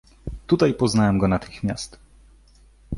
[0.47, 1.99] "Tutaj poznałem go natychmiast."